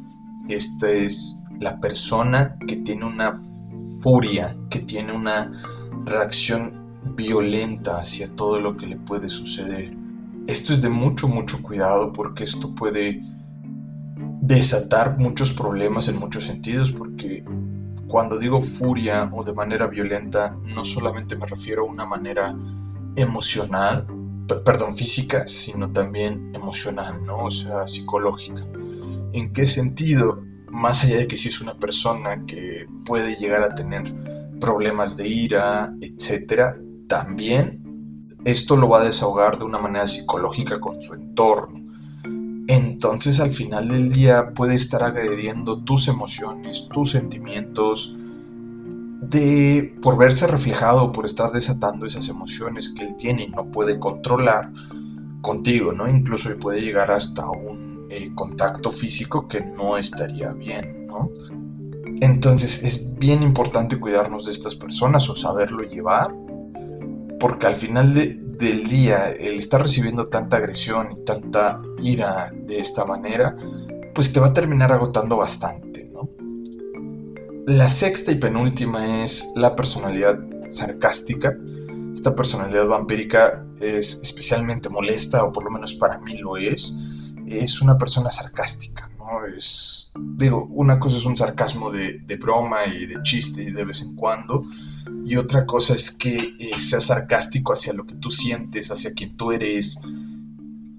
Esta 0.48 0.90
es 0.90 1.38
la 1.60 1.78
persona 1.78 2.56
que 2.66 2.76
tiene 2.76 3.04
una 3.04 3.40
furia, 4.00 4.56
que 4.70 4.80
tiene 4.80 5.12
una 5.12 5.52
reacción 6.04 6.82
violenta 7.16 8.00
hacia 8.00 8.34
todo 8.34 8.60
lo 8.60 8.76
que 8.76 8.86
le 8.86 8.96
puede 8.96 9.28
suceder. 9.28 9.96
Esto 10.48 10.72
es 10.72 10.82
de 10.82 10.88
mucho, 10.88 11.28
mucho 11.28 11.62
cuidado 11.62 12.12
porque 12.12 12.44
esto 12.44 12.74
puede 12.74 13.22
desatar 14.42 15.18
muchos 15.18 15.52
problemas 15.52 16.08
en 16.08 16.18
muchos 16.18 16.44
sentidos 16.44 16.90
porque 16.90 17.44
cuando 18.08 18.38
digo 18.38 18.60
furia 18.60 19.30
o 19.32 19.44
de 19.44 19.52
manera 19.52 19.86
violenta 19.86 20.56
no 20.64 20.84
solamente 20.84 21.36
me 21.36 21.46
refiero 21.46 21.82
a 21.82 21.90
una 21.90 22.04
manera 22.04 22.52
emocional, 23.14 24.04
perdón, 24.64 24.96
física, 24.96 25.46
sino 25.46 25.92
también 25.92 26.52
emocional, 26.54 27.24
¿no? 27.24 27.44
O 27.44 27.50
sea, 27.52 27.86
psicológica. 27.86 28.62
¿En 29.32 29.52
qué 29.52 29.64
sentido? 29.64 30.42
Más 30.68 31.04
allá 31.04 31.18
de 31.18 31.28
que 31.28 31.36
si 31.36 31.48
es 31.48 31.60
una 31.60 31.74
persona 31.74 32.44
que 32.44 32.86
puede 33.06 33.36
llegar 33.36 33.62
a 33.62 33.74
tener 33.76 34.12
problemas 34.60 35.16
de 35.16 35.28
ira, 35.28 35.94
etcétera, 36.00 36.76
también 37.08 37.80
esto 38.44 38.76
lo 38.76 38.88
va 38.88 39.02
a 39.02 39.04
desahogar 39.04 39.56
de 39.56 39.64
una 39.66 39.78
manera 39.78 40.08
psicológica 40.08 40.80
con 40.80 41.00
su 41.00 41.14
entorno. 41.14 41.81
Entonces 42.68 43.40
al 43.40 43.52
final 43.52 43.88
del 43.88 44.12
día 44.12 44.50
puede 44.54 44.74
estar 44.74 45.02
agrediendo 45.02 45.82
tus 45.82 46.08
emociones, 46.08 46.88
tus 46.92 47.10
sentimientos, 47.10 48.14
de 49.22 49.94
por 50.02 50.16
verse 50.16 50.46
reflejado, 50.46 51.12
por 51.12 51.24
estar 51.24 51.52
desatando 51.52 52.06
esas 52.06 52.28
emociones 52.28 52.92
que 52.96 53.04
él 53.04 53.16
tiene 53.16 53.44
y 53.44 53.48
no 53.48 53.66
puede 53.66 53.98
controlar 53.98 54.70
contigo, 55.40 55.92
¿no? 55.92 56.08
Incluso 56.08 56.56
puede 56.58 56.80
llegar 56.80 57.10
hasta 57.10 57.48
un 57.48 58.06
eh, 58.10 58.30
contacto 58.34 58.92
físico 58.92 59.48
que 59.48 59.60
no 59.60 59.96
estaría 59.96 60.52
bien, 60.52 61.06
¿no? 61.06 61.30
Entonces 62.20 62.82
es 62.82 63.18
bien 63.18 63.42
importante 63.42 63.98
cuidarnos 63.98 64.46
de 64.46 64.52
estas 64.52 64.74
personas 64.74 65.28
o 65.28 65.34
saberlo 65.34 65.82
llevar 65.82 66.32
porque 67.40 67.66
al 67.66 67.76
final 67.76 68.12
del 68.62 68.88
día 68.88 69.30
el 69.30 69.58
estar 69.58 69.82
recibiendo 69.82 70.26
tanta 70.26 70.58
agresión 70.58 71.08
y 71.16 71.24
tanta 71.24 71.82
ira 72.00 72.52
de 72.54 72.78
esta 72.78 73.04
manera, 73.04 73.56
pues 74.14 74.32
te 74.32 74.38
va 74.38 74.48
a 74.48 74.52
terminar 74.52 74.92
agotando 74.92 75.36
bastante, 75.36 76.08
¿no? 76.12 76.28
La 77.66 77.88
sexta 77.88 78.30
y 78.30 78.36
penúltima 78.36 79.24
es 79.24 79.50
la 79.56 79.74
personalidad 79.74 80.38
sarcástica. 80.70 81.58
Esta 82.14 82.36
personalidad 82.36 82.86
vampírica 82.86 83.66
es 83.80 84.20
especialmente 84.22 84.88
molesta, 84.88 85.42
o 85.42 85.52
por 85.52 85.64
lo 85.64 85.70
menos 85.70 85.94
para 85.94 86.18
mí 86.18 86.38
lo 86.38 86.56
es. 86.56 86.92
Es 87.48 87.82
una 87.82 87.98
persona 87.98 88.30
sarcástica, 88.30 89.10
Es, 89.56 90.12
digo, 90.16 90.66
una 90.70 90.98
cosa 90.98 91.16
es 91.16 91.24
un 91.24 91.36
sarcasmo 91.36 91.90
de, 91.90 92.20
broma 92.40 92.86
y 92.86 93.06
de 93.06 93.22
chiste 93.22 93.72
de 93.72 93.84
vez 93.84 94.02
en 94.02 94.14
cuando, 94.14 94.64
y 95.24 95.36
otra 95.36 95.66
cosa 95.66 95.94
es 95.94 96.10
que 96.10 96.54
eh, 96.58 96.78
sea 96.78 97.00
sarcástico 97.00 97.72
hacia 97.72 97.92
lo 97.92 98.06
que 98.06 98.14
tú 98.14 98.30
sientes, 98.30 98.90
hacia 98.90 99.12
quien 99.12 99.36
tú 99.36 99.52
eres. 99.52 99.98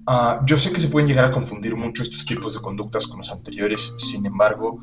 Ah, 0.06 0.40
yo 0.46 0.58
sé 0.58 0.72
que 0.72 0.80
se 0.80 0.88
pueden 0.88 1.08
llegar 1.08 1.26
a 1.26 1.32
confundir 1.32 1.76
mucho 1.76 2.02
estos 2.02 2.24
tipos 2.26 2.54
de 2.54 2.60
conductas 2.60 3.06
con 3.06 3.18
los 3.18 3.30
anteriores, 3.30 3.92
sin 3.98 4.26
embargo, 4.26 4.80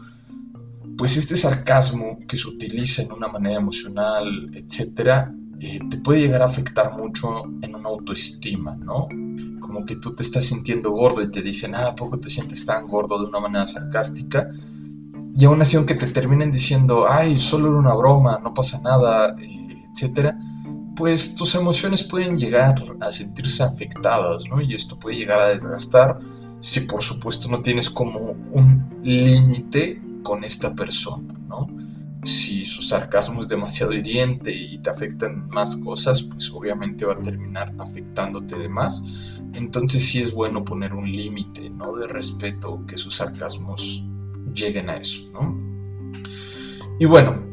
pues 0.97 1.17
este 1.17 1.35
sarcasmo 1.35 2.19
que 2.27 2.37
se 2.37 2.47
utiliza 2.47 3.01
en 3.01 3.11
una 3.11 3.27
manera 3.27 3.57
emocional, 3.57 4.51
etcétera, 4.53 5.33
eh, 5.59 5.79
te 5.89 5.97
puede 5.97 6.21
llegar 6.21 6.41
a 6.41 6.45
afectar 6.45 6.97
mucho 6.97 7.43
en 7.61 7.75
una 7.75 7.89
autoestima, 7.89 8.75
¿no? 8.75 9.07
Como 9.71 9.85
que 9.85 9.95
tú 9.95 10.15
te 10.15 10.23
estás 10.23 10.45
sintiendo 10.45 10.91
gordo 10.91 11.21
y 11.21 11.31
te 11.31 11.41
dicen, 11.41 11.75
ah, 11.75 11.87
¿a 11.87 11.95
poco 11.95 12.19
te 12.19 12.29
sientes 12.29 12.65
tan 12.65 12.87
gordo 12.87 13.19
de 13.19 13.25
una 13.27 13.39
manera 13.39 13.67
sarcástica? 13.67 14.49
y 15.33 15.45
aún 15.45 15.61
así 15.61 15.77
aunque 15.77 15.95
te 15.95 16.07
terminen 16.07 16.51
diciendo, 16.51 17.05
ay, 17.09 17.39
solo 17.39 17.69
era 17.69 17.77
una 17.77 17.93
broma, 17.93 18.39
no 18.43 18.53
pasa 18.53 18.79
nada, 18.81 19.35
eh, 19.39 19.85
etcétera, 19.93 20.37
pues 20.95 21.35
tus 21.35 21.55
emociones 21.55 22.03
pueden 22.03 22.37
llegar 22.37 22.75
a 22.99 23.11
sentirse 23.11 23.63
afectadas, 23.63 24.43
¿no? 24.49 24.61
Y 24.61 24.73
esto 24.73 24.99
puede 24.99 25.17
llegar 25.17 25.39
a 25.39 25.49
desgastar 25.49 26.19
si 26.59 26.81
por 26.81 27.01
supuesto 27.01 27.49
no 27.49 27.61
tienes 27.61 27.89
como 27.89 28.35
un 28.51 28.99
límite 29.03 30.01
con 30.21 30.43
esta 30.43 30.73
persona, 30.75 31.33
¿no? 31.47 31.67
Si 32.23 32.65
su 32.65 32.83
sarcasmo 32.83 33.41
es 33.41 33.47
demasiado 33.47 33.93
hiriente 33.93 34.53
y 34.53 34.77
te 34.79 34.91
afectan 34.91 35.49
más 35.49 35.75
cosas, 35.77 36.21
pues 36.21 36.51
obviamente 36.51 37.05
va 37.05 37.13
a 37.13 37.21
terminar 37.21 37.73
afectándote 37.79 38.57
de 38.57 38.69
más. 38.69 39.01
Entonces 39.53 40.05
sí 40.05 40.21
es 40.21 40.33
bueno 40.33 40.63
poner 40.63 40.93
un 40.93 41.11
límite, 41.11 41.69
¿no? 41.69 41.95
De 41.95 42.07
respeto 42.07 42.85
que 42.87 42.97
sus 42.97 43.17
sarcasmos 43.17 44.03
lleguen 44.53 44.89
a 44.89 44.97
eso, 44.97 45.29
¿no? 45.33 45.57
Y 46.99 47.05
bueno, 47.05 47.43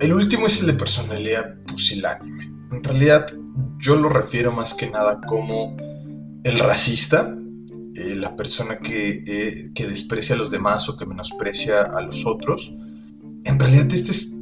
el 0.00 0.12
último 0.12 0.46
es 0.46 0.60
el 0.60 0.66
de 0.66 0.74
personalidad 0.74 1.56
pusilánime. 1.66 2.52
En 2.70 2.82
realidad 2.82 3.26
yo 3.78 3.96
lo 3.96 4.08
refiero 4.08 4.52
más 4.52 4.74
que 4.74 4.90
nada 4.90 5.20
como 5.28 5.76
el 6.44 6.58
racista, 6.58 7.34
eh, 7.94 8.14
la 8.14 8.34
persona 8.36 8.78
que, 8.78 9.22
eh, 9.26 9.70
que 9.74 9.86
desprecia 9.86 10.34
a 10.34 10.38
los 10.38 10.50
demás 10.50 10.88
o 10.88 10.96
que 10.96 11.06
menosprecia 11.06 11.82
a 11.82 12.00
los 12.00 12.26
otros. 12.26 12.74
En 13.44 13.58
realidad 13.58 13.86
este 13.92 14.10
es 14.10 14.34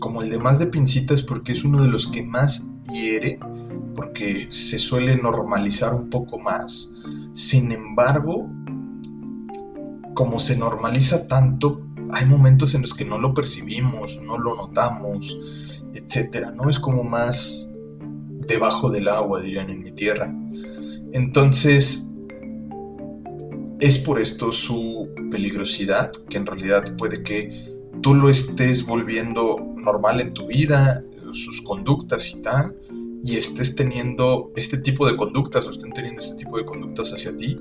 como 0.00 0.22
el 0.22 0.30
de 0.30 0.38
más 0.38 0.58
de 0.58 0.66
pincitas 0.66 1.22
porque 1.22 1.52
es 1.52 1.64
uno 1.64 1.82
de 1.82 1.88
los 1.88 2.06
que 2.08 2.22
más 2.22 2.66
hiere, 2.92 3.38
porque 3.94 4.48
se 4.50 4.78
suele 4.78 5.16
normalizar 5.16 5.94
un 5.94 6.10
poco 6.10 6.38
más. 6.38 6.92
Sin 7.34 7.72
embargo, 7.72 8.48
como 10.14 10.38
se 10.38 10.56
normaliza 10.56 11.26
tanto, 11.26 11.82
hay 12.12 12.26
momentos 12.26 12.74
en 12.74 12.82
los 12.82 12.94
que 12.94 13.04
no 13.04 13.18
lo 13.18 13.32
percibimos, 13.34 14.20
no 14.22 14.38
lo 14.38 14.54
notamos, 14.54 15.36
etcétera, 15.94 16.50
¿no? 16.50 16.68
Es 16.68 16.78
como 16.78 17.02
más 17.02 17.68
debajo 18.46 18.90
del 18.90 19.08
agua, 19.08 19.40
dirían 19.40 19.70
en 19.70 19.82
mi 19.82 19.92
tierra. 19.92 20.34
Entonces, 21.12 22.06
es 23.80 23.98
por 23.98 24.20
esto 24.20 24.52
su 24.52 25.08
peligrosidad, 25.30 26.12
que 26.28 26.36
en 26.36 26.46
realidad 26.46 26.96
puede 26.96 27.22
que 27.22 27.72
tú 28.02 28.14
lo 28.14 28.28
estés 28.28 28.84
volviendo 28.84 29.56
normal 29.76 30.20
en 30.20 30.34
tu 30.34 30.46
vida, 30.46 31.02
sus 31.32 31.62
conductas 31.62 32.32
y 32.34 32.42
tal, 32.42 32.76
y 33.22 33.36
estés 33.36 33.74
teniendo 33.74 34.50
este 34.56 34.78
tipo 34.78 35.06
de 35.06 35.16
conductas 35.16 35.66
o 35.66 35.70
estén 35.70 35.92
teniendo 35.92 36.22
este 36.22 36.36
tipo 36.36 36.58
de 36.58 36.64
conductas 36.64 37.12
hacia 37.12 37.36
ti, 37.36 37.56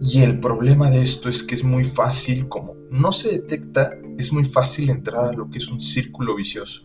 y 0.00 0.22
el 0.22 0.40
problema 0.40 0.90
de 0.90 1.02
esto 1.02 1.28
es 1.28 1.42
que 1.42 1.54
es 1.54 1.62
muy 1.62 1.84
fácil, 1.84 2.48
como 2.48 2.74
no 2.90 3.12
se 3.12 3.40
detecta, 3.40 3.90
es 4.18 4.32
muy 4.32 4.44
fácil 4.44 4.90
entrar 4.90 5.26
a 5.26 5.32
lo 5.32 5.48
que 5.48 5.58
es 5.58 5.68
un 5.68 5.80
círculo 5.80 6.34
vicioso. 6.34 6.82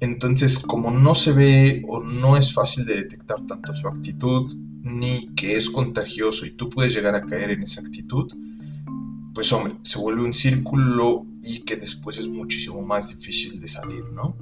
Entonces, 0.00 0.58
como 0.58 0.90
no 0.90 1.14
se 1.14 1.32
ve 1.32 1.82
o 1.88 2.00
no 2.00 2.36
es 2.36 2.52
fácil 2.54 2.86
de 2.86 2.96
detectar 2.96 3.46
tanto 3.46 3.74
su 3.74 3.88
actitud, 3.88 4.50
ni 4.82 5.28
que 5.34 5.56
es 5.56 5.68
contagioso 5.68 6.46
y 6.46 6.52
tú 6.52 6.70
puedes 6.70 6.94
llegar 6.94 7.14
a 7.14 7.26
caer 7.26 7.50
en 7.50 7.62
esa 7.62 7.80
actitud, 7.82 8.32
pues 9.34 9.52
hombre, 9.52 9.74
se 9.82 9.98
vuelve 9.98 10.22
un 10.22 10.32
círculo 10.32 11.26
y 11.42 11.64
que 11.64 11.76
después 11.76 12.18
es 12.18 12.28
muchísimo 12.28 12.82
más 12.82 13.08
difícil 13.08 13.60
de 13.60 13.68
salir, 13.68 14.04
¿no? 14.12 14.36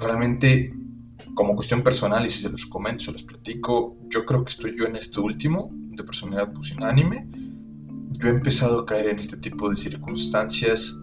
Realmente, 0.00 0.72
como 1.38 1.54
cuestión 1.54 1.84
personal, 1.84 2.26
y 2.26 2.30
si 2.30 2.42
se 2.42 2.48
los 2.50 2.66
comento, 2.66 3.04
se 3.04 3.12
los 3.12 3.22
platico, 3.22 3.96
yo 4.08 4.26
creo 4.26 4.44
que 4.44 4.50
estoy 4.50 4.76
yo 4.76 4.86
en 4.86 4.96
este 4.96 5.20
último, 5.20 5.70
de 5.72 6.02
personalidad 6.02 6.52
pusilánime. 6.52 7.28
yo 8.20 8.26
he 8.26 8.30
empezado 8.30 8.80
a 8.80 8.86
caer 8.86 9.06
en 9.10 9.20
este 9.20 9.36
tipo 9.36 9.70
de 9.70 9.76
circunstancias 9.76 11.00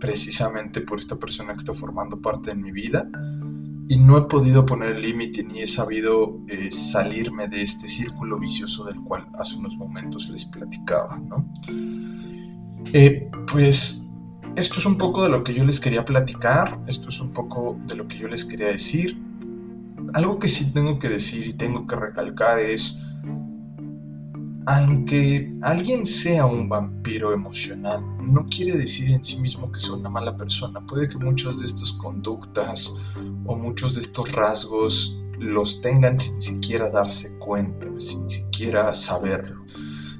precisamente 0.00 0.80
por 0.80 0.98
esta 0.98 1.14
persona 1.14 1.52
que 1.52 1.60
está 1.60 1.74
formando 1.74 2.20
parte 2.20 2.50
de 2.50 2.56
mi 2.56 2.72
vida 2.72 3.08
y 3.88 3.96
no 3.96 4.18
he 4.18 4.22
podido 4.22 4.66
poner 4.66 4.98
límite 4.98 5.44
ni 5.44 5.60
he 5.60 5.68
sabido 5.68 6.40
eh, 6.48 6.72
salirme 6.72 7.46
de 7.46 7.62
este 7.62 7.86
círculo 7.88 8.36
vicioso 8.36 8.84
del 8.84 9.00
cual 9.02 9.28
hace 9.38 9.54
unos 9.54 9.76
momentos 9.76 10.28
les 10.28 10.44
platicaba, 10.46 11.18
¿no? 11.18 11.48
Eh, 12.92 13.30
pues 13.52 14.04
esto 14.56 14.80
es 14.80 14.86
un 14.86 14.98
poco 14.98 15.22
de 15.22 15.28
lo 15.28 15.44
que 15.44 15.54
yo 15.54 15.62
les 15.62 15.78
quería 15.78 16.04
platicar, 16.04 16.80
esto 16.88 17.10
es 17.10 17.20
un 17.20 17.32
poco 17.32 17.78
de 17.86 17.94
lo 17.94 18.08
que 18.08 18.18
yo 18.18 18.26
les 18.26 18.44
quería 18.44 18.66
decir. 18.66 19.27
Algo 20.14 20.38
que 20.38 20.48
sí 20.48 20.72
tengo 20.72 20.98
que 20.98 21.08
decir 21.08 21.46
y 21.46 21.52
tengo 21.52 21.86
que 21.86 21.96
recalcar 21.96 22.60
es, 22.60 22.96
aunque 24.66 25.52
alguien 25.62 26.06
sea 26.06 26.46
un 26.46 26.68
vampiro 26.68 27.32
emocional, 27.32 28.02
no 28.20 28.46
quiere 28.46 28.76
decir 28.76 29.10
en 29.10 29.24
sí 29.24 29.38
mismo 29.38 29.70
que 29.70 29.80
sea 29.80 29.94
una 29.94 30.10
mala 30.10 30.36
persona. 30.36 30.80
Puede 30.86 31.08
que 31.08 31.18
muchas 31.18 31.58
de 31.58 31.66
estas 31.66 31.92
conductas 31.94 32.94
o 33.46 33.56
muchos 33.56 33.94
de 33.94 34.02
estos 34.02 34.32
rasgos 34.32 35.16
los 35.38 35.80
tengan 35.82 36.18
sin 36.18 36.40
siquiera 36.42 36.90
darse 36.90 37.36
cuenta, 37.38 37.86
sin 37.98 38.28
siquiera 38.28 38.92
saberlo. 38.94 39.64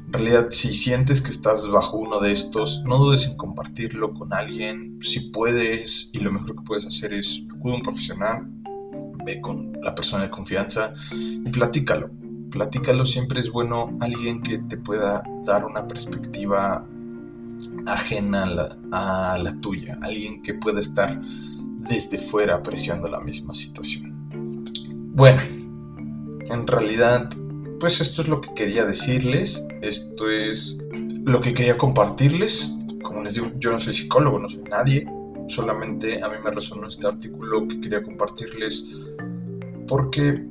En 0.07 0.13
realidad, 0.15 0.49
si 0.51 0.73
sientes 0.73 1.21
que 1.21 1.29
estás 1.31 1.69
bajo 1.69 1.99
uno 1.99 2.19
de 2.19 2.33
estos, 2.33 2.83
no 2.87 2.97
dudes 2.97 3.27
en 3.27 3.37
compartirlo 3.37 4.15
con 4.15 4.33
alguien. 4.33 4.99
Si 5.03 5.29
puedes, 5.29 6.09
y 6.15 6.21
lo 6.21 6.33
mejor 6.33 6.57
que 6.57 6.63
puedes 6.63 6.87
hacer 6.87 7.13
es 7.13 7.43
acude 7.55 7.75
a 7.75 7.77
un 7.77 7.83
profesional, 7.83 8.49
con 9.41 9.73
la 9.83 9.95
persona 9.95 10.25
de 10.25 10.31
confianza 10.31 10.93
y 11.13 11.51
platícalo 11.51 12.11
platícalo, 12.51 13.05
siempre 13.05 13.41
es 13.41 13.51
bueno 13.51 13.97
alguien 14.01 14.43
que 14.43 14.59
te 14.59 14.77
pueda 14.77 15.23
dar 15.45 15.65
una 15.65 15.87
perspectiva 15.87 16.85
ajena 17.87 18.45
a 18.93 19.39
la, 19.39 19.61
tuya, 19.61 19.99
alguien 20.03 20.43
que 20.43 20.55
pueda 20.55 20.81
estar 20.81 21.21
desde 21.21 22.19
fuera 22.19 22.57
apreciando 22.57 23.09
la 23.09 23.21
misma 23.21 23.55
situación. 23.55 24.15
Bueno, 25.15 25.43
en 26.51 26.67
realidad, 26.67 27.31
pues 27.81 28.01
esto 28.01 28.23
es 28.23 28.29
lo 28.29 28.41
que 28.41 28.55
quería 28.55 28.85
decirles, 28.85 29.65
esto 29.83 30.31
es 30.31 30.79
lo 31.25 31.41
que 31.41 31.55
quería 31.55 31.77
compartirles. 31.77 32.73
Como 33.03 33.23
les 33.23 33.35
digo, 33.35 33.51
yo 33.59 33.71
no 33.71 33.81
soy 33.81 33.95
psicólogo, 33.95 34.39
no 34.39 34.49
soy 34.49 34.63
nadie, 34.71 35.07
solamente 35.49 36.23
a 36.23 36.29
mí 36.29 36.37
me 36.45 36.51
resonó 36.51 36.89
este 36.89 37.07
artículo 37.07 37.67
que 37.67 37.81
quería 37.81 38.03
compartirles 38.03 38.85
porque 39.89 40.45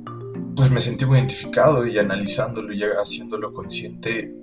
pues 0.54 0.70
me 0.70 0.80
sentí 0.80 1.06
muy 1.06 1.18
identificado 1.18 1.86
y 1.86 1.98
analizándolo 1.98 2.74
y 2.74 2.82
haciéndolo 2.82 3.54
consciente, 3.54 4.34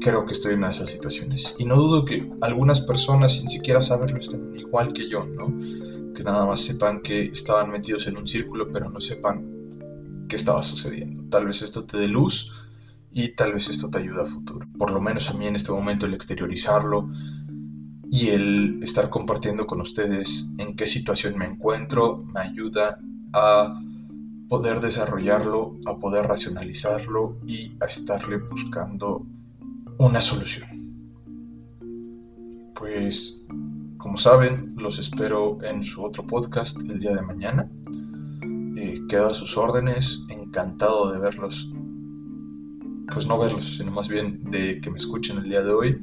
creo 0.00 0.26
que 0.26 0.32
estoy 0.32 0.54
en 0.54 0.64
esas 0.64 0.90
situaciones. 0.90 1.54
Y 1.58 1.64
no 1.64 1.76
dudo 1.76 2.04
que 2.04 2.30
algunas 2.40 2.82
personas, 2.82 3.32
sin 3.38 3.48
siquiera 3.48 3.80
saberlo, 3.80 4.18
estén 4.18 4.54
igual 4.56 4.92
que 4.92 5.08
yo, 5.08 5.24
¿no? 5.24 5.46
Que 6.14 6.22
nada 6.22 6.44
más 6.44 6.60
sepan 6.60 7.00
que 7.00 7.24
estaban 7.24 7.70
metidos 7.70 8.06
en 8.06 8.18
un 8.18 8.28
círculo, 8.28 8.70
pero 8.70 8.90
no 8.90 9.00
sepan 9.00 10.26
qué 10.28 10.36
estaba 10.36 10.62
sucediendo. 10.62 11.24
Tal 11.30 11.46
vez 11.46 11.62
esto 11.62 11.84
te 11.84 11.96
dé 11.96 12.08
luz 12.08 12.50
y 13.10 13.34
tal 13.34 13.54
vez 13.54 13.68
esto 13.70 13.90
te 13.90 13.98
ayude 13.98 14.22
a 14.22 14.26
futuro. 14.26 14.66
Por 14.78 14.90
lo 14.90 15.00
menos 15.00 15.28
a 15.30 15.32
mí 15.32 15.46
en 15.46 15.56
este 15.56 15.72
momento 15.72 16.06
el 16.06 16.14
exteriorizarlo 16.14 17.10
y 18.10 18.28
el 18.28 18.82
estar 18.82 19.08
compartiendo 19.08 19.66
con 19.66 19.80
ustedes 19.80 20.46
en 20.58 20.76
qué 20.76 20.86
situación 20.86 21.38
me 21.38 21.46
encuentro 21.46 22.18
me 22.18 22.40
ayuda 22.40 22.98
a 23.32 23.80
poder 24.52 24.82
desarrollarlo, 24.82 25.78
a 25.86 25.96
poder 25.96 26.26
racionalizarlo 26.26 27.38
y 27.46 27.74
a 27.80 27.86
estarle 27.86 28.36
buscando 28.36 29.24
una 29.96 30.20
solución. 30.20 30.68
Pues, 32.74 33.46
como 33.96 34.18
saben, 34.18 34.74
los 34.76 34.98
espero 34.98 35.56
en 35.62 35.82
su 35.82 36.04
otro 36.04 36.26
podcast 36.26 36.76
el 36.80 37.00
día 37.00 37.14
de 37.14 37.22
mañana. 37.22 37.66
Eh, 38.76 39.00
quedo 39.08 39.28
a 39.28 39.32
sus 39.32 39.56
órdenes, 39.56 40.20
encantado 40.28 41.10
de 41.10 41.18
verlos. 41.18 41.72
Pues 43.10 43.26
no 43.26 43.38
verlos, 43.38 43.78
sino 43.78 43.90
más 43.90 44.08
bien 44.08 44.44
de 44.50 44.82
que 44.82 44.90
me 44.90 44.98
escuchen 44.98 45.38
el 45.38 45.48
día 45.48 45.62
de 45.62 45.72
hoy. 45.72 45.98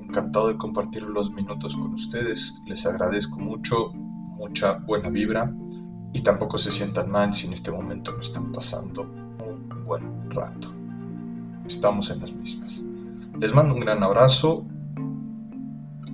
Encantado 0.00 0.48
de 0.48 0.56
compartir 0.56 1.04
los 1.04 1.30
minutos 1.30 1.76
con 1.76 1.94
ustedes. 1.94 2.52
Les 2.66 2.84
agradezco 2.86 3.38
mucho, 3.38 3.92
mucha 3.92 4.78
buena 4.78 5.10
vibra 5.10 5.54
y 6.14 6.22
tampoco 6.22 6.56
se 6.56 6.70
sientan 6.70 7.10
mal 7.10 7.34
si 7.34 7.48
en 7.48 7.52
este 7.52 7.72
momento 7.72 8.12
no 8.12 8.20
están 8.20 8.52
pasando 8.52 9.02
un 9.02 9.84
buen 9.84 10.30
rato. 10.30 10.68
Estamos 11.66 12.08
en 12.08 12.20
las 12.20 12.32
mismas. 12.32 12.82
Les 13.40 13.52
mando 13.52 13.74
un 13.74 13.80
gran 13.80 14.02
abrazo. 14.02 14.64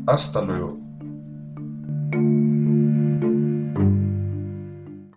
Hasta 0.06 0.40
luego. 0.40 0.78